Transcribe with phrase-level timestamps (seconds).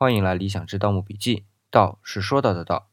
[0.00, 1.44] 欢迎来理想之盗墓笔记。
[1.72, 2.86] 道是说到的道。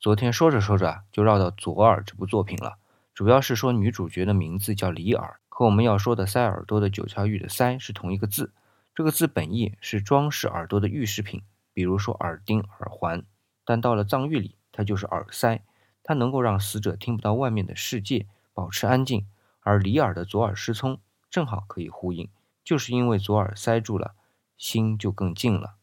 [0.00, 2.76] 昨天说着说着，就绕到《左耳》这部作品了。
[3.14, 8.52] 主要是说女主角的名字叫李耳，和我们要说的塞耳朵的九窍玉的塞是同一个字。
[8.96, 11.40] 这个字本意是装饰耳朵的玉饰品，
[11.72, 13.22] 比如说耳钉、耳环。
[13.64, 15.62] 但到了藏域里，它就是耳塞，
[16.02, 19.24] 它能够让死者听不到外面的世界，保持安静。
[19.60, 20.98] 而李耳的左耳失聪，
[21.30, 22.28] 正好可以呼应，
[22.64, 24.16] 就是因为左耳塞住了，
[24.56, 25.76] 心就更静了。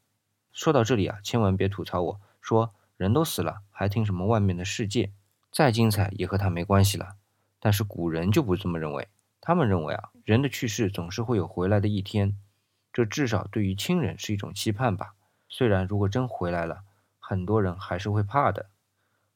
[0.58, 5.12] 说到这里啊，千万别吐槽我说人都死了，还听什么外面的世界？
[5.52, 7.16] 再精彩也和他没关系了。
[7.60, 9.08] 但是古人就不这么认为，
[9.40, 12.36] 他们认为啊，人的去世总是会有回来的一天，
[12.92, 15.14] 这至少对于亲人是一种期盼吧。
[15.48, 16.82] 虽然如果真回来了，
[17.20, 18.66] 很多人还是会怕的。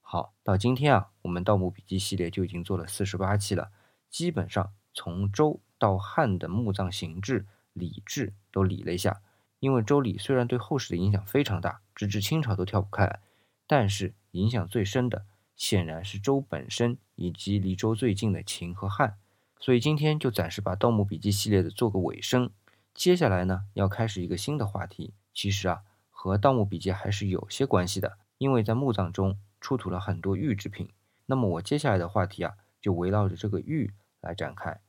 [0.01, 3.69] 好，到今天啊，我们《盗墓笔记》系列就已经做了四十八期了。
[4.09, 9.21] 基本上从周到汉的墓葬形制、礼制都理了一下。
[9.61, 13.21] 因为周礼虽然对后世的影响非常大，直至清朝都跳不开，
[13.65, 15.23] 但是影响最深的
[15.55, 19.17] 显然是周本身以及离周最近的秦和汉。
[19.57, 22.49] 所以今天就暂时把《盗墓笔记》系列的做个尾声。
[22.93, 25.13] 接下来呢，要开始一个新的话题。
[25.33, 30.89] 其实啊，和《盗墓笔记》还是有些关系的，因为在墓葬中出土了很多玉制品。
[31.27, 33.93] 那么我接下来的话题啊，就围绕着这个玉。
[34.21, 34.79] 来展开，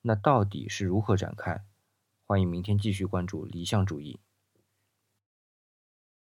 [0.00, 1.62] 那到底是如何展开？
[2.34, 4.18] 欢迎明天继续关注理想主义。